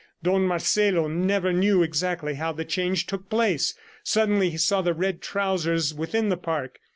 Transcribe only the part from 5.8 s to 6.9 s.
within the park.